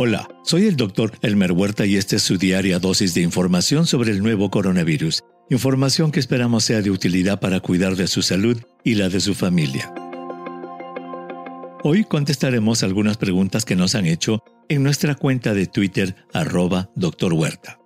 Hola, 0.00 0.28
soy 0.44 0.68
el 0.68 0.76
doctor 0.76 1.10
Elmer 1.22 1.50
Huerta 1.50 1.84
y 1.84 1.96
esta 1.96 2.14
es 2.14 2.22
su 2.22 2.38
diaria 2.38 2.78
dosis 2.78 3.14
de 3.14 3.20
información 3.20 3.84
sobre 3.84 4.12
el 4.12 4.22
nuevo 4.22 4.48
coronavirus. 4.48 5.24
Información 5.50 6.12
que 6.12 6.20
esperamos 6.20 6.62
sea 6.62 6.82
de 6.82 6.92
utilidad 6.92 7.40
para 7.40 7.58
cuidar 7.58 7.96
de 7.96 8.06
su 8.06 8.22
salud 8.22 8.62
y 8.84 8.94
la 8.94 9.08
de 9.08 9.18
su 9.18 9.34
familia. 9.34 9.92
Hoy 11.82 12.04
contestaremos 12.04 12.84
algunas 12.84 13.16
preguntas 13.16 13.64
que 13.64 13.74
nos 13.74 13.96
han 13.96 14.06
hecho 14.06 14.44
en 14.68 14.84
nuestra 14.84 15.16
cuenta 15.16 15.52
de 15.52 15.66
Twitter 15.66 16.14
arroba 16.32 16.90
doctor 16.94 17.32
Huerta. 17.32 17.80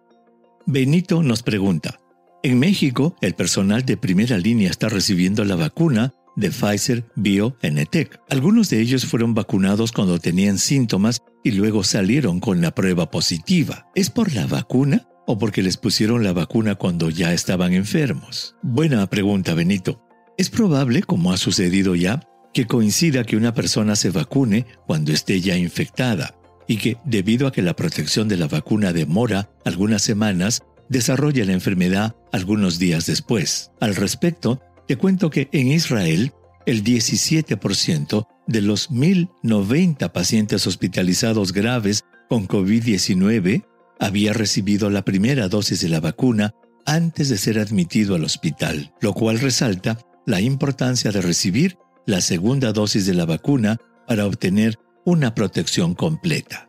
Benito 0.67 1.23
nos 1.23 1.43
pregunta, 1.43 1.99
en 2.43 2.59
México 2.59 3.17
el 3.23 3.33
personal 3.33 3.87
de 3.87 3.97
primera 3.97 4.37
línea 4.37 4.69
está 4.69 4.91
recibiendo 4.91 5.47
la 5.47 5.57
vacuna 5.57 6.13
de 6.37 6.51
Pfizer 6.51 7.05
BioNTech. 7.17 8.21
Algunos 8.29 8.71
de 8.71 8.81
ellos 8.81 9.07
fueron 9.07 9.35
vacunados 9.35 9.93
cuando 9.93 10.19
tenían 10.19 10.59
síntomas 10.59 11.21
y 11.45 11.53
luego 11.53 11.85
salieron 11.85 12.41
con 12.41 12.61
la 12.61 12.75
prueba 12.75 13.11
positiva. 13.11 13.87
¿Es 13.95 14.11
por 14.11 14.33
la 14.33 14.47
vacuna 14.47 15.09
o 15.27 15.39
porque 15.39 15.63
les 15.63 15.77
pusieron 15.77 16.25
la 16.25 16.33
vacuna 16.33 16.75
cuando 16.75 17.11
ya 17.11 17.33
estaban 17.33 17.73
enfermos? 17.73 18.57
Buena 18.63 19.07
pregunta, 19.09 19.55
Benito. 19.55 20.03
Es 20.39 20.51
probable, 20.51 21.03
como 21.03 21.33
ha 21.33 21.37
sucedido 21.37 21.95
ya, 21.95 22.21
que 22.53 22.67
coincida 22.67 23.25
que 23.25 23.37
una 23.37 23.55
persona 23.55 23.97
se 23.97 24.11
vacune 24.11 24.67
cuando 24.87 25.13
esté 25.13 25.41
ya 25.41 25.57
infectada 25.57 26.35
y 26.67 26.77
que, 26.77 26.97
debido 27.05 27.47
a 27.47 27.53
que 27.53 27.63
la 27.63 27.77
protección 27.77 28.29
de 28.29 28.37
la 28.37 28.47
vacuna 28.47 28.93
demora 28.93 29.51
algunas 29.65 30.03
semanas, 30.03 30.63
desarrolle 30.89 31.45
la 31.45 31.53
enfermedad 31.53 32.15
algunos 32.33 32.79
días 32.79 33.07
después. 33.07 33.71
Al 33.81 33.95
respecto, 33.95 34.61
te 34.87 34.97
cuento 34.97 35.31
que 35.31 35.49
en 35.53 35.69
Israel, 35.69 36.33
el 36.67 36.85
17% 36.85 38.27
de 38.47 38.61
los 38.61 38.91
1.090 38.91 40.13
pacientes 40.13 40.67
hospitalizados 40.67 41.53
graves 41.53 42.05
con 42.29 42.49
COVID-19 42.49 43.65
había 44.01 44.33
recibido 44.33 44.91
la 44.91 45.05
primera 45.05 45.49
dosis 45.49 45.81
de 45.81 45.89
la 45.89 46.01
vacuna 46.01 46.55
antes 46.87 47.29
de 47.29 47.39
ser 47.39 47.59
admitido 47.59 48.17
al 48.17 48.25
hospital, 48.25 48.93
lo 49.01 49.13
cual 49.13 49.39
resalta 49.39 49.99
la 50.27 50.41
importancia 50.41 51.13
de 51.13 51.23
recibir 51.23 51.77
la 52.07 52.21
segunda 52.21 52.73
dosis 52.73 53.07
de 53.07 53.15
la 53.15 53.27
vacuna 53.27 53.79
para 54.07 54.27
obtener 54.27 54.79
una 55.05 55.35
protección 55.35 55.95
completa. 55.95 56.69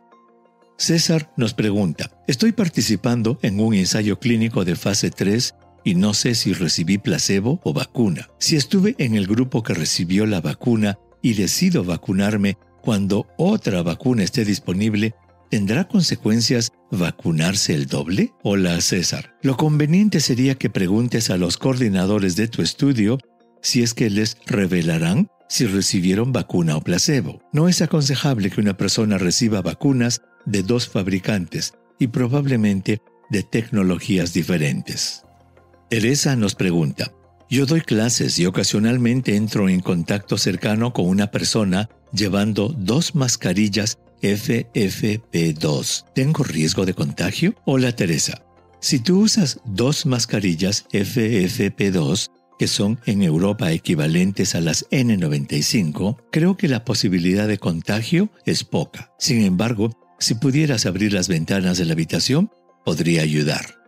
César 0.76 1.32
nos 1.36 1.54
pregunta, 1.54 2.10
estoy 2.26 2.52
participando 2.52 3.38
en 3.42 3.60
un 3.60 3.74
ensayo 3.74 4.18
clínico 4.18 4.64
de 4.64 4.76
fase 4.76 5.10
3 5.10 5.54
y 5.84 5.94
no 5.94 6.14
sé 6.14 6.34
si 6.34 6.52
recibí 6.52 6.98
placebo 6.98 7.60
o 7.62 7.72
vacuna. 7.72 8.28
Si 8.38 8.56
estuve 8.56 8.94
en 8.98 9.14
el 9.14 9.26
grupo 9.26 9.62
que 9.62 9.74
recibió 9.74 10.26
la 10.26 10.40
vacuna 10.40 10.98
y 11.22 11.34
decido 11.34 11.84
vacunarme 11.84 12.56
cuando 12.82 13.26
otra 13.38 13.82
vacuna 13.82 14.24
esté 14.24 14.44
disponible, 14.44 15.14
¿tendrá 15.50 15.86
consecuencias 15.86 16.72
vacunarse 16.90 17.74
el 17.74 17.86
doble? 17.86 18.32
Hola 18.42 18.80
César. 18.80 19.34
Lo 19.42 19.56
conveniente 19.56 20.20
sería 20.20 20.54
que 20.56 20.70
preguntes 20.70 21.30
a 21.30 21.36
los 21.36 21.56
coordinadores 21.56 22.36
de 22.36 22.48
tu 22.48 22.62
estudio 22.62 23.18
si 23.62 23.82
es 23.82 23.94
que 23.94 24.10
les 24.10 24.36
revelarán 24.46 25.28
si 25.48 25.66
recibieron 25.66 26.32
vacuna 26.32 26.76
o 26.76 26.80
placebo. 26.80 27.40
No 27.52 27.68
es 27.68 27.80
aconsejable 27.82 28.50
que 28.50 28.60
una 28.60 28.76
persona 28.76 29.18
reciba 29.18 29.62
vacunas 29.62 30.22
de 30.46 30.62
dos 30.62 30.88
fabricantes 30.88 31.74
y 31.98 32.08
probablemente 32.08 33.00
de 33.30 33.42
tecnologías 33.42 34.32
diferentes. 34.32 35.23
Teresa 35.88 36.34
nos 36.34 36.54
pregunta, 36.54 37.12
yo 37.50 37.66
doy 37.66 37.82
clases 37.82 38.38
y 38.38 38.46
ocasionalmente 38.46 39.36
entro 39.36 39.68
en 39.68 39.80
contacto 39.80 40.38
cercano 40.38 40.92
con 40.92 41.06
una 41.06 41.30
persona 41.30 41.90
llevando 42.12 42.74
dos 42.76 43.14
mascarillas 43.14 43.98
FFP2. 44.22 46.06
¿Tengo 46.14 46.42
riesgo 46.42 46.86
de 46.86 46.94
contagio? 46.94 47.54
Hola 47.66 47.92
Teresa. 47.92 48.42
Si 48.80 48.98
tú 48.98 49.20
usas 49.20 49.60
dos 49.66 50.06
mascarillas 50.06 50.86
FFP2, 50.90 52.30
que 52.58 52.66
son 52.66 52.98
en 53.04 53.22
Europa 53.22 53.70
equivalentes 53.72 54.54
a 54.54 54.60
las 54.60 54.88
N95, 54.90 56.16
creo 56.32 56.56
que 56.56 56.68
la 56.68 56.84
posibilidad 56.84 57.46
de 57.46 57.58
contagio 57.58 58.30
es 58.46 58.64
poca. 58.64 59.12
Sin 59.18 59.42
embargo, 59.42 59.90
si 60.18 60.34
pudieras 60.34 60.86
abrir 60.86 61.12
las 61.12 61.28
ventanas 61.28 61.76
de 61.76 61.84
la 61.84 61.92
habitación, 61.92 62.50
podría 62.84 63.22
ayudar. 63.22 63.83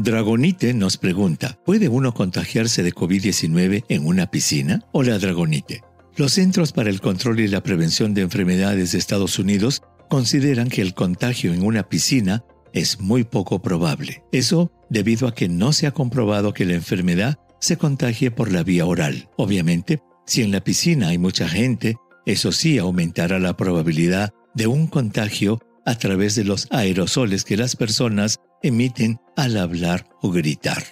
Dragonite 0.00 0.74
nos 0.74 0.96
pregunta, 0.96 1.58
¿puede 1.64 1.88
uno 1.88 2.14
contagiarse 2.14 2.84
de 2.84 2.94
COVID-19 2.94 3.84
en 3.88 4.06
una 4.06 4.30
piscina? 4.30 4.86
Hola 4.92 5.18
Dragonite. 5.18 5.82
Los 6.14 6.34
Centros 6.34 6.72
para 6.72 6.88
el 6.88 7.00
Control 7.00 7.40
y 7.40 7.48
la 7.48 7.64
Prevención 7.64 8.14
de 8.14 8.22
Enfermedades 8.22 8.92
de 8.92 8.98
Estados 8.98 9.40
Unidos 9.40 9.82
consideran 10.08 10.68
que 10.68 10.82
el 10.82 10.94
contagio 10.94 11.52
en 11.52 11.64
una 11.64 11.88
piscina 11.88 12.44
es 12.72 13.00
muy 13.00 13.24
poco 13.24 13.60
probable. 13.60 14.22
Eso 14.30 14.70
debido 14.88 15.26
a 15.26 15.34
que 15.34 15.48
no 15.48 15.72
se 15.72 15.88
ha 15.88 15.90
comprobado 15.90 16.54
que 16.54 16.64
la 16.64 16.74
enfermedad 16.74 17.40
se 17.58 17.76
contagie 17.76 18.30
por 18.30 18.52
la 18.52 18.62
vía 18.62 18.86
oral. 18.86 19.28
Obviamente, 19.36 20.00
si 20.26 20.42
en 20.42 20.52
la 20.52 20.62
piscina 20.62 21.08
hay 21.08 21.18
mucha 21.18 21.48
gente, 21.48 21.96
eso 22.24 22.52
sí 22.52 22.78
aumentará 22.78 23.40
la 23.40 23.56
probabilidad 23.56 24.32
de 24.54 24.68
un 24.68 24.86
contagio 24.86 25.58
a 25.84 25.96
través 25.96 26.36
de 26.36 26.44
los 26.44 26.68
aerosoles 26.70 27.42
que 27.42 27.56
las 27.56 27.74
personas 27.74 28.38
emiten 28.62 29.18
al 29.36 29.56
hablar 29.56 30.06
o 30.22 30.30
gritar. 30.30 30.82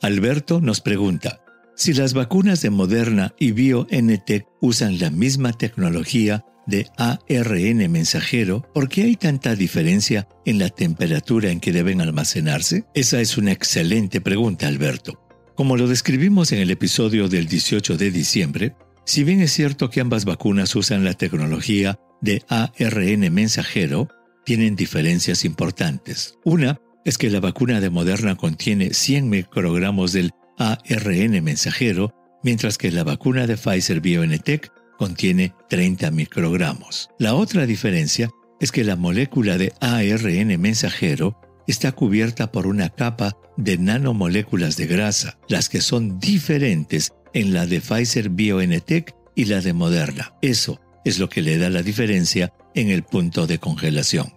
Alberto 0.00 0.60
nos 0.60 0.80
pregunta, 0.80 1.40
si 1.76 1.92
las 1.92 2.14
vacunas 2.14 2.62
de 2.62 2.70
Moderna 2.70 3.34
y 3.38 3.52
BioNTech 3.52 4.46
usan 4.60 4.98
la 5.00 5.10
misma 5.10 5.52
tecnología 5.52 6.44
de 6.66 6.86
ARN 6.96 7.90
mensajero, 7.90 8.62
¿por 8.72 8.88
qué 8.88 9.02
hay 9.02 9.16
tanta 9.16 9.56
diferencia 9.56 10.28
en 10.44 10.58
la 10.58 10.68
temperatura 10.68 11.50
en 11.50 11.60
que 11.60 11.72
deben 11.72 12.00
almacenarse? 12.00 12.84
Esa 12.94 13.20
es 13.20 13.36
una 13.36 13.52
excelente 13.52 14.20
pregunta, 14.20 14.68
Alberto. 14.68 15.20
Como 15.56 15.76
lo 15.76 15.86
describimos 15.88 16.52
en 16.52 16.60
el 16.60 16.70
episodio 16.70 17.28
del 17.28 17.46
18 17.46 17.96
de 17.96 18.10
diciembre, 18.10 18.76
si 19.04 19.24
bien 19.24 19.40
es 19.40 19.52
cierto 19.52 19.90
que 19.90 20.00
ambas 20.00 20.24
vacunas 20.24 20.74
usan 20.76 21.04
la 21.04 21.14
tecnología 21.14 21.98
de 22.20 22.42
ARN 22.48 23.32
mensajero, 23.32 24.08
tienen 24.44 24.76
diferencias 24.76 25.44
importantes. 25.44 26.38
Una 26.44 26.80
es 27.04 27.18
que 27.18 27.30
la 27.30 27.40
vacuna 27.40 27.80
de 27.80 27.90
Moderna 27.90 28.36
contiene 28.36 28.94
100 28.94 29.28
microgramos 29.28 30.12
del 30.12 30.32
ARN 30.58 31.42
mensajero, 31.42 32.12
mientras 32.42 32.78
que 32.78 32.90
la 32.90 33.04
vacuna 33.04 33.46
de 33.46 33.56
Pfizer 33.56 34.00
BioNTech 34.00 34.70
contiene 34.98 35.54
30 35.68 36.10
microgramos. 36.10 37.10
La 37.18 37.34
otra 37.34 37.66
diferencia 37.66 38.30
es 38.60 38.72
que 38.72 38.84
la 38.84 38.96
molécula 38.96 39.58
de 39.58 39.72
ARN 39.80 40.60
mensajero 40.60 41.38
está 41.66 41.92
cubierta 41.92 42.52
por 42.52 42.66
una 42.66 42.88
capa 42.88 43.36
de 43.56 43.78
nanomoléculas 43.78 44.76
de 44.76 44.86
grasa, 44.86 45.38
las 45.48 45.68
que 45.68 45.80
son 45.80 46.18
diferentes 46.18 47.12
en 47.32 47.52
la 47.52 47.66
de 47.66 47.80
Pfizer 47.80 48.30
BioNTech 48.30 49.14
y 49.34 49.46
la 49.46 49.60
de 49.60 49.72
Moderna. 49.72 50.34
Eso 50.40 50.80
es 51.04 51.18
lo 51.18 51.28
que 51.28 51.42
le 51.42 51.58
da 51.58 51.70
la 51.70 51.82
diferencia 51.82 52.52
en 52.74 52.90
el 52.90 53.02
punto 53.02 53.46
de 53.46 53.58
congelación. 53.58 54.32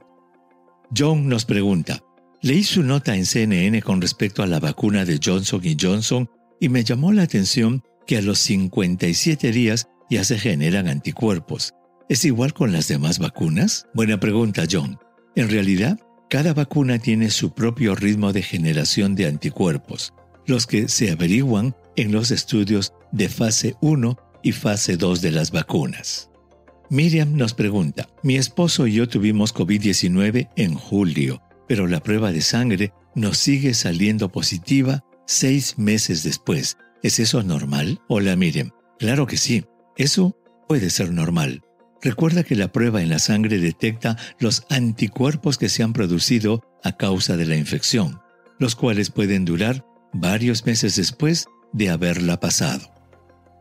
John 0.96 1.28
nos 1.28 1.46
pregunta, 1.46 2.02
Leí 2.42 2.64
su 2.64 2.84
nota 2.84 3.16
en 3.16 3.26
CNN 3.26 3.82
con 3.82 4.00
respecto 4.00 4.44
a 4.44 4.48
la 4.48 4.60
vacuna 4.60 5.06
de 5.06 5.20
Johnson 5.24 5.62
Johnson 5.80 6.30
y 6.60 6.70
me 6.70 6.84
llamó 6.84 7.12
la 7.12 7.24
atención 7.24 7.84
que 8.06 8.18
a 8.18 8.22
los 8.22 8.38
57 8.40 9.52
días 9.52 9.88
ya 10.10 10.24
se 10.24 10.38
generan 10.38 10.88
anticuerpos. 10.88 11.74
¿Es 12.10 12.26
igual 12.26 12.54
con 12.54 12.72
las 12.72 12.88
demás 12.88 13.18
vacunas? 13.18 13.88
Buena 13.96 14.20
pregunta, 14.20 14.66
John. 14.70 15.00
En 15.36 15.50
realidad, 15.50 16.00
cada 16.30 16.54
vacuna 16.54 17.00
tiene 17.00 17.32
su 17.32 17.54
propio 17.54 17.96
ritmo 17.96 18.32
de 18.34 18.44
generación 18.44 19.16
de 19.16 19.26
anticuerpos, 19.26 20.14
los 20.46 20.68
que 20.68 20.88
se 20.90 21.12
averiguan 21.12 21.76
en 21.96 22.12
los 22.12 22.30
estudios 22.30 22.94
de 23.12 23.30
fase 23.30 23.76
1 23.82 24.16
y 24.44 24.52
fase 24.52 24.96
2 24.96 25.22
de 25.22 25.32
las 25.32 25.52
vacunas. 25.52 26.30
Miriam 26.90 27.36
nos 27.36 27.56
pregunta, 27.56 28.08
mi 28.22 28.36
esposo 28.36 28.86
y 28.86 28.94
yo 28.94 29.10
tuvimos 29.10 29.54
COVID-19 29.54 30.50
en 30.56 30.76
julio 30.76 31.42
pero 31.68 31.88
la 31.88 32.02
prueba 32.02 32.32
de 32.32 32.42
sangre 32.42 32.94
nos 33.16 33.38
sigue 33.38 33.74
saliendo 33.74 34.32
positiva 34.32 35.04
seis 35.26 35.78
meses 35.78 36.24
después. 36.24 36.78
¿Es 37.04 37.20
eso 37.20 37.44
normal? 37.44 38.02
Hola 38.08 38.36
Miriam. 38.36 38.72
Claro 39.00 39.28
que 39.28 39.38
sí. 39.38 39.66
Eso 39.96 40.36
puede 40.68 40.90
ser 40.90 41.12
normal. 41.12 41.62
Recuerda 42.02 42.44
que 42.44 42.56
la 42.56 42.72
prueba 42.72 43.02
en 43.02 43.10
la 43.10 43.20
sangre 43.20 43.58
detecta 43.58 44.18
los 44.40 44.66
anticuerpos 44.70 45.58
que 45.58 45.70
se 45.70 45.84
han 45.84 45.94
producido 45.94 46.62
a 46.84 46.96
causa 46.96 47.38
de 47.38 47.46
la 47.46 47.56
infección, 47.56 48.20
los 48.60 48.76
cuales 48.76 49.10
pueden 49.10 49.46
durar 49.46 49.84
varios 50.14 50.66
meses 50.66 50.96
después 50.96 51.48
de 51.74 51.90
haberla 51.90 52.40
pasado. 52.40 52.94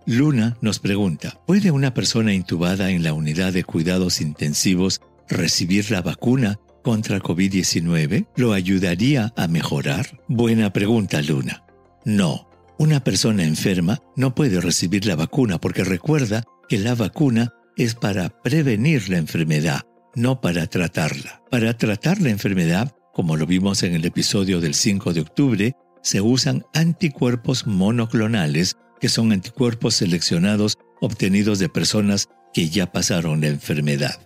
Luna 0.06 0.56
nos 0.60 0.78
pregunta, 0.78 1.40
¿puede 1.46 1.70
una 1.70 1.92
persona 1.94 2.32
intubada 2.32 2.90
en 2.90 3.02
la 3.02 3.12
unidad 3.12 3.52
de 3.52 3.64
cuidados 3.64 4.20
intensivos 4.20 5.00
recibir 5.28 5.90
la 5.90 6.02
vacuna 6.02 6.60
contra 6.86 7.18
COVID-19 7.18 8.28
lo 8.36 8.52
ayudaría 8.52 9.32
a 9.36 9.48
mejorar? 9.48 10.20
Buena 10.28 10.72
pregunta, 10.72 11.20
Luna. 11.20 11.64
No, 12.04 12.48
una 12.78 13.02
persona 13.02 13.42
enferma 13.42 13.98
no 14.14 14.36
puede 14.36 14.60
recibir 14.60 15.04
la 15.04 15.16
vacuna 15.16 15.58
porque 15.58 15.82
recuerda 15.82 16.44
que 16.68 16.78
la 16.78 16.94
vacuna 16.94 17.52
es 17.76 17.96
para 17.96 18.28
prevenir 18.28 19.08
la 19.08 19.18
enfermedad, 19.18 19.80
no 20.14 20.40
para 20.40 20.68
tratarla. 20.68 21.42
Para 21.50 21.76
tratar 21.76 22.20
la 22.20 22.30
enfermedad, 22.30 22.94
como 23.12 23.36
lo 23.36 23.46
vimos 23.46 23.82
en 23.82 23.92
el 23.94 24.04
episodio 24.04 24.60
del 24.60 24.74
5 24.74 25.12
de 25.12 25.22
octubre, 25.22 25.72
se 26.04 26.20
usan 26.20 26.64
anticuerpos 26.72 27.66
monoclonales, 27.66 28.76
que 29.00 29.08
son 29.08 29.32
anticuerpos 29.32 29.96
seleccionados 29.96 30.78
obtenidos 31.00 31.58
de 31.58 31.68
personas 31.68 32.28
que 32.54 32.68
ya 32.68 32.92
pasaron 32.92 33.40
la 33.40 33.48
enfermedad. 33.48 34.20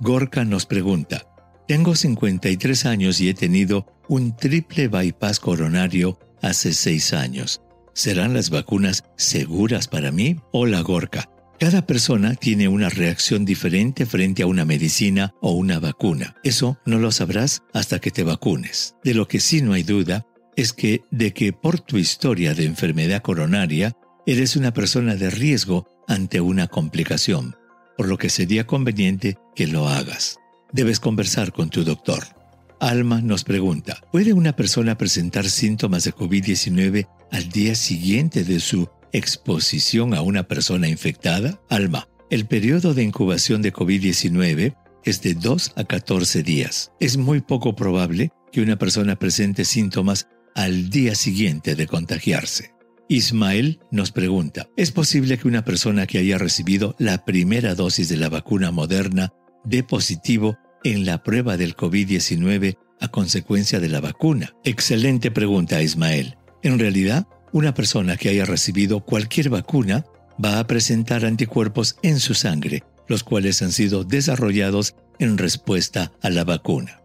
Gorka 0.00 0.44
nos 0.46 0.64
pregunta, 0.64 1.26
tengo 1.70 1.94
53 1.94 2.84
años 2.84 3.20
y 3.20 3.28
he 3.28 3.34
tenido 3.34 3.86
un 4.08 4.34
triple 4.34 4.88
bypass 4.88 5.38
coronario 5.38 6.18
hace 6.42 6.72
6 6.72 7.12
años. 7.12 7.60
¿Serán 7.94 8.34
las 8.34 8.50
vacunas 8.50 9.04
seguras 9.16 9.86
para 9.86 10.10
mí? 10.10 10.34
Hola 10.50 10.80
Gorka. 10.80 11.30
Cada 11.60 11.86
persona 11.86 12.34
tiene 12.34 12.66
una 12.66 12.88
reacción 12.88 13.44
diferente 13.44 14.04
frente 14.04 14.42
a 14.42 14.48
una 14.48 14.64
medicina 14.64 15.32
o 15.40 15.52
una 15.52 15.78
vacuna. 15.78 16.34
Eso 16.42 16.76
no 16.86 16.98
lo 16.98 17.12
sabrás 17.12 17.62
hasta 17.72 18.00
que 18.00 18.10
te 18.10 18.24
vacunes. 18.24 18.96
De 19.04 19.14
lo 19.14 19.28
que 19.28 19.38
sí 19.38 19.62
no 19.62 19.74
hay 19.74 19.84
duda 19.84 20.26
es 20.56 20.72
que 20.72 21.02
de 21.12 21.32
que 21.32 21.52
por 21.52 21.78
tu 21.78 21.98
historia 21.98 22.52
de 22.52 22.64
enfermedad 22.64 23.22
coronaria 23.22 23.96
eres 24.26 24.56
una 24.56 24.74
persona 24.74 25.14
de 25.14 25.30
riesgo 25.30 25.86
ante 26.08 26.40
una 26.40 26.66
complicación, 26.66 27.54
por 27.96 28.08
lo 28.08 28.18
que 28.18 28.28
sería 28.28 28.66
conveniente 28.66 29.38
que 29.54 29.68
lo 29.68 29.88
hagas 29.88 30.40
debes 30.72 31.00
conversar 31.00 31.52
con 31.52 31.70
tu 31.70 31.84
doctor. 31.84 32.24
Alma 32.80 33.20
nos 33.20 33.44
pregunta, 33.44 33.98
¿puede 34.10 34.32
una 34.32 34.56
persona 34.56 34.96
presentar 34.96 35.48
síntomas 35.48 36.04
de 36.04 36.14
COVID-19 36.14 37.06
al 37.30 37.48
día 37.50 37.74
siguiente 37.74 38.42
de 38.42 38.58
su 38.58 38.88
exposición 39.12 40.14
a 40.14 40.22
una 40.22 40.44
persona 40.44 40.88
infectada? 40.88 41.60
Alma, 41.68 42.08
el 42.30 42.46
periodo 42.46 42.94
de 42.94 43.02
incubación 43.02 43.60
de 43.60 43.72
COVID-19 43.72 44.74
es 45.04 45.22
de 45.22 45.34
2 45.34 45.72
a 45.76 45.84
14 45.84 46.42
días. 46.42 46.92
Es 47.00 47.16
muy 47.16 47.40
poco 47.40 47.74
probable 47.74 48.30
que 48.52 48.62
una 48.62 48.76
persona 48.76 49.16
presente 49.16 49.64
síntomas 49.64 50.28
al 50.54 50.90
día 50.90 51.14
siguiente 51.14 51.74
de 51.74 51.86
contagiarse. 51.86 52.72
Ismael 53.08 53.80
nos 53.90 54.12
pregunta, 54.12 54.68
¿es 54.76 54.92
posible 54.92 55.36
que 55.36 55.48
una 55.48 55.64
persona 55.64 56.06
que 56.06 56.18
haya 56.18 56.38
recibido 56.38 56.94
la 56.98 57.24
primera 57.24 57.74
dosis 57.74 58.08
de 58.08 58.16
la 58.16 58.28
vacuna 58.28 58.70
moderna 58.70 59.32
de 59.64 59.82
positivo 59.82 60.56
en 60.84 61.04
la 61.04 61.22
prueba 61.22 61.56
del 61.56 61.76
COVID-19 61.76 62.76
a 63.00 63.08
consecuencia 63.08 63.80
de 63.80 63.88
la 63.88 64.00
vacuna? 64.00 64.54
Excelente 64.64 65.30
pregunta, 65.30 65.82
Ismael. 65.82 66.36
En 66.62 66.78
realidad, 66.78 67.26
una 67.52 67.74
persona 67.74 68.16
que 68.16 68.28
haya 68.28 68.44
recibido 68.44 69.00
cualquier 69.00 69.50
vacuna 69.50 70.04
va 70.42 70.58
a 70.58 70.66
presentar 70.66 71.24
anticuerpos 71.24 71.96
en 72.02 72.20
su 72.20 72.34
sangre, 72.34 72.84
los 73.08 73.24
cuales 73.24 73.60
han 73.62 73.72
sido 73.72 74.04
desarrollados 74.04 74.94
en 75.18 75.36
respuesta 75.38 76.12
a 76.22 76.30
la 76.30 76.44
vacuna. 76.44 77.00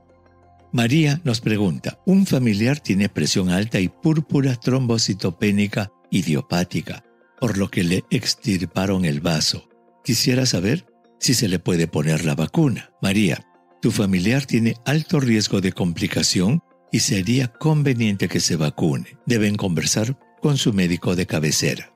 María 0.72 1.22
nos 1.24 1.42
pregunta, 1.42 2.00
un 2.06 2.26
familiar 2.26 2.80
tiene 2.80 3.08
presión 3.08 3.50
alta 3.50 3.80
y 3.80 3.88
púrpura 3.88 4.56
trombocitopénica 4.56 5.92
idiopática, 6.12 7.04
por 7.40 7.58
lo 7.58 7.70
que 7.70 7.84
le 7.84 8.04
extirparon 8.10 9.06
el 9.06 9.22
vaso. 9.22 9.70
Quisiera 10.04 10.46
saber 10.46 10.86
si 11.20 11.34
se 11.34 11.48
le 11.48 11.60
puede 11.60 11.88
poner 11.88 12.26
la 12.26 12.36
vacuna. 12.36 12.92
María, 13.02 13.46
tu 13.82 13.92
familiar 13.92 14.46
tiene 14.46 14.76
alto 14.86 15.20
riesgo 15.20 15.62
de 15.62 15.72
complicación 15.72 16.62
y 16.92 17.00
sería 17.00 17.50
conveniente 17.50 18.28
que 18.28 18.40
se 18.40 18.56
vacune. 18.56 19.18
Deben 19.26 19.56
conversar 19.56 20.18
con 20.42 20.58
su 20.58 20.74
médico 20.74 21.16
de 21.16 21.26
cabecera. 21.26 21.92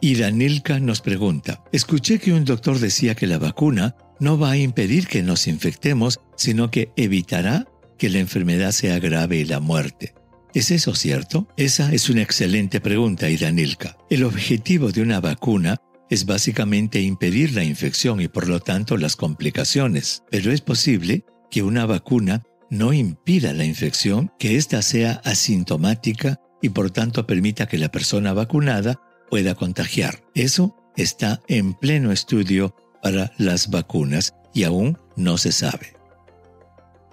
Y 0.00 0.14
Danilka 0.14 0.80
nos 0.80 1.00
pregunta, 1.00 1.62
escuché 1.72 2.18
que 2.18 2.32
un 2.32 2.44
doctor 2.44 2.78
decía 2.78 3.14
que 3.14 3.26
la 3.26 3.38
vacuna 3.38 3.96
no 4.18 4.38
va 4.38 4.52
a 4.52 4.56
impedir 4.56 5.06
que 5.06 5.22
nos 5.22 5.46
infectemos, 5.46 6.20
sino 6.36 6.70
que 6.70 6.92
evitará 6.96 7.66
que 7.98 8.08
la 8.08 8.18
enfermedad 8.18 8.72
sea 8.72 8.98
grave 8.98 9.38
y 9.38 9.44
la 9.44 9.60
muerte. 9.60 10.14
¿Es 10.54 10.70
eso 10.70 10.94
cierto? 10.94 11.46
Esa 11.56 11.92
es 11.92 12.08
una 12.08 12.22
excelente 12.22 12.80
pregunta, 12.80 13.28
Iranilka. 13.28 13.96
El 14.08 14.24
objetivo 14.24 14.90
de 14.90 15.02
una 15.02 15.20
vacuna 15.20 15.80
es 16.10 16.26
básicamente 16.26 17.00
impedir 17.00 17.54
la 17.54 17.64
infección 17.64 18.20
y 18.20 18.28
por 18.28 18.48
lo 18.48 18.60
tanto 18.60 18.96
las 18.96 19.16
complicaciones, 19.16 20.24
pero 20.30 20.52
es 20.52 20.60
posible 20.60 21.24
que 21.50 21.62
una 21.62 21.86
vacuna 21.86 22.42
no 22.68 22.92
impida 22.92 23.52
la 23.52 23.64
infección, 23.64 24.32
que 24.38 24.56
ésta 24.56 24.82
sea 24.82 25.20
asintomática 25.24 26.40
y 26.60 26.70
por 26.70 26.90
tanto 26.90 27.26
permita 27.26 27.66
que 27.66 27.78
la 27.78 27.90
persona 27.90 28.32
vacunada 28.32 29.00
pueda 29.30 29.54
contagiar. 29.54 30.22
Eso 30.34 30.76
está 30.96 31.40
en 31.48 31.74
pleno 31.74 32.12
estudio 32.12 32.74
para 33.02 33.32
las 33.38 33.70
vacunas 33.70 34.34
y 34.52 34.64
aún 34.64 34.98
no 35.16 35.38
se 35.38 35.52
sabe. 35.52 35.94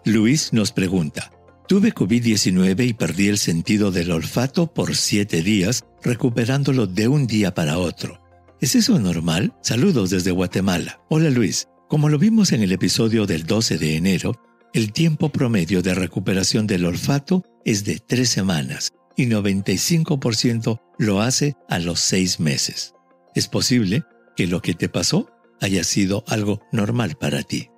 Luis 0.06 0.54
nos 0.54 0.72
pregunta, 0.72 1.32
tuve 1.68 1.94
COVID-19 1.94 2.88
y 2.88 2.94
perdí 2.94 3.28
el 3.28 3.38
sentido 3.38 3.92
del 3.92 4.12
olfato 4.12 4.74
por 4.74 4.96
siete 4.96 5.44
días, 5.44 5.84
recuperándolo 6.02 6.88
de 6.88 7.08
un 7.08 7.28
día 7.28 7.54
para 7.54 7.78
otro. 7.78 8.27
¿Es 8.59 8.74
eso 8.74 8.98
normal? 8.98 9.54
Saludos 9.62 10.09
desde 10.09 10.31
Guatemala. 10.31 11.00
Hola 11.09 11.30
Luis. 11.30 11.68
Como 11.88 12.09
lo 12.09 12.18
vimos 12.18 12.51
en 12.51 12.63
el 12.63 12.71
episodio 12.71 13.27
del 13.27 13.45
12 13.45 13.77
de 13.77 13.95
enero, 13.95 14.42
el 14.74 14.92
tiempo 14.92 15.30
promedio 15.30 15.83
de 15.83 15.94
recuperación 15.94 16.65
del 16.65 16.86
olfato 16.86 17.44
es 17.65 17.86
de 17.86 18.00
tres 18.00 18.30
semanas 18.30 18.94
y 19.15 19.27
95% 19.27 20.81
lo 20.98 21.21
hace 21.21 21.56
a 21.69 21.77
los 21.77 22.00
seis 22.00 22.39
meses. 22.39 22.95
Es 23.36 23.48
posible 23.48 24.04
que 24.36 24.48
lo 24.48 24.62
que 24.63 24.74
te 24.74 24.89
pasó 24.89 25.30
haya 25.62 25.83
sido 25.83 26.24
algo 26.27 26.59
normal 26.71 27.15
para 27.15 27.44
ti. 27.44 27.69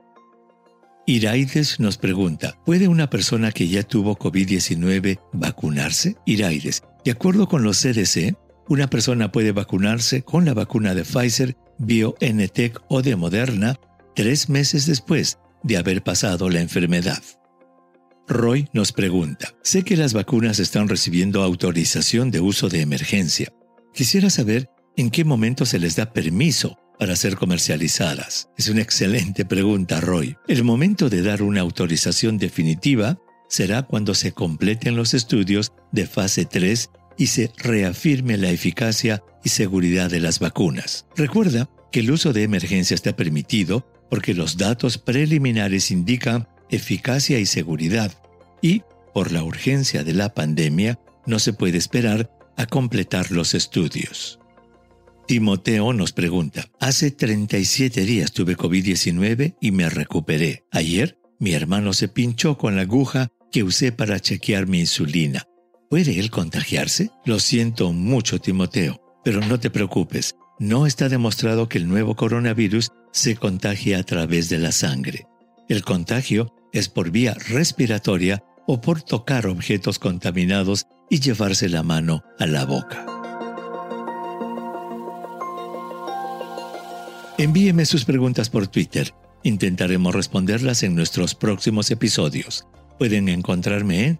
Iraides 1.05 1.81
nos 1.81 1.97
pregunta, 1.97 2.57
¿puede 2.65 2.87
una 2.87 3.09
persona 3.09 3.51
que 3.51 3.67
ya 3.67 3.83
tuvo 3.83 4.17
COVID-19 4.17 5.19
vacunarse? 5.33 6.15
Iraides, 6.25 6.83
de 7.03 7.11
acuerdo 7.11 7.49
con 7.49 7.63
los 7.63 7.81
CDC, 7.81 8.37
una 8.69 8.88
persona 8.88 9.31
puede 9.31 9.51
vacunarse 9.51 10.21
con 10.21 10.45
la 10.45 10.54
vacuna 10.54 10.94
de 10.95 11.04
Pfizer, 11.04 11.57
BioNTech 11.80 12.80
o 12.88 13.01
de 13.01 13.16
Moderna 13.16 13.80
tres 14.16 14.48
meses 14.48 14.86
después 14.86 15.39
de 15.63 15.77
haber 15.77 16.04
pasado 16.04 16.50
la 16.50 16.62
enfermedad. 16.62 17.21
Roy 18.27 18.69
nos 18.74 18.92
pregunta, 18.92 19.56
sé 19.63 19.83
que 19.83 19.98
las 19.98 20.13
vacunas 20.13 20.60
están 20.60 20.88
recibiendo 20.88 21.42
autorización 21.42 22.30
de 22.30 22.39
uso 22.39 22.69
de 22.69 22.81
emergencia. 22.81 23.51
Quisiera 23.94 24.30
saber 24.30 24.69
en 24.95 25.10
qué 25.10 25.25
momento 25.25 25.65
se 25.65 25.80
les 25.80 25.96
da 25.96 26.13
permiso 26.13 26.77
para 27.00 27.15
ser 27.15 27.38
comercializadas. 27.38 28.50
Es 28.55 28.70
una 28.70 28.82
excelente 28.82 29.46
pregunta, 29.46 30.00
Roy. 30.00 30.36
El 30.48 30.63
momento 30.63 31.10
de 31.10 31.24
dar 31.24 31.41
una 31.41 31.62
autorización 31.62 32.38
definitiva 32.38 33.17
será 33.48 33.82
cuando 33.82 34.13
se 34.13 34.32
completen 34.32 34.96
los 34.96 35.15
estudios 35.15 35.72
de 35.91 36.05
fase 36.05 36.46
3 36.46 36.91
y 37.19 37.27
se 37.27 37.51
reafirme 37.57 38.38
la 38.38 38.49
eficacia 38.49 39.21
y 39.43 39.49
seguridad 39.49 40.09
de 40.09 40.21
las 40.21 40.39
vacunas. 40.39 41.05
Recuerda 41.15 41.69
que 41.91 41.99
el 41.99 42.09
uso 42.09 42.33
de 42.33 42.43
emergencia 42.43 42.95
está 42.95 43.15
permitido 43.15 43.85
porque 44.09 44.33
los 44.33 44.57
datos 44.57 44.97
preliminares 44.97 45.91
indican 45.91 46.47
eficacia 46.71 47.38
y 47.38 47.45
seguridad 47.45 48.11
y, 48.61 48.83
por 49.13 49.31
la 49.33 49.43
urgencia 49.43 50.03
de 50.03 50.13
la 50.13 50.33
pandemia, 50.33 50.97
no 51.25 51.39
se 51.39 51.51
puede 51.51 51.77
esperar 51.77 52.31
a 52.55 52.65
completar 52.65 53.31
los 53.31 53.53
estudios. 53.53 54.39
Timoteo 55.27 55.93
nos 55.93 56.13
pregunta, 56.13 56.69
hace 56.79 57.11
37 57.11 58.01
días 58.05 58.31
tuve 58.31 58.57
COVID-19 58.57 59.57
y 59.59 59.71
me 59.71 59.89
recuperé. 59.89 60.63
Ayer 60.71 61.19
mi 61.38 61.51
hermano 61.51 61.91
se 61.93 62.07
pinchó 62.07 62.57
con 62.57 62.77
la 62.77 62.83
aguja 62.83 63.27
que 63.51 63.63
usé 63.63 63.91
para 63.91 64.19
chequear 64.19 64.67
mi 64.67 64.79
insulina. 64.79 65.49
¿Puede 65.89 66.19
él 66.19 66.29
contagiarse? 66.29 67.10
Lo 67.25 67.39
siento 67.39 67.91
mucho, 67.93 68.39
Timoteo, 68.39 69.01
pero 69.24 69.41
no 69.41 69.60
te 69.60 69.72
preocupes. 69.72 70.36
No 70.60 70.86
está 70.86 71.10
demostrado 71.10 71.67
que 71.67 71.79
el 71.79 71.88
nuevo 71.88 72.15
coronavirus 72.15 72.91
se 73.12 73.36
contagie 73.36 73.96
a 73.96 74.03
través 74.03 74.50
de 74.50 74.60
la 74.60 74.72
sangre. 74.72 75.25
El 75.67 75.84
contagio 75.84 76.53
es 76.74 76.89
por 76.89 77.10
vía 77.10 77.34
respiratoria 77.34 78.43
o 78.67 78.81
por 78.81 79.01
tocar 79.01 79.48
objetos 79.48 79.98
contaminados 79.98 80.86
y 81.10 81.22
llevarse 81.22 81.69
la 81.69 81.81
mano 81.81 82.24
a 82.38 82.46
la 82.46 82.65
boca. 82.65 83.03
Envíeme 87.39 87.86
sus 87.86 88.05
preguntas 88.05 88.51
por 88.51 88.67
Twitter. 88.67 89.15
Intentaremos 89.41 90.13
responderlas 90.13 90.84
en 90.84 90.93
nuestros 90.93 91.34
próximos 91.34 91.89
episodios. 91.89 92.67
Pueden 93.00 93.27
encontrarme 93.27 94.05
en 94.05 94.19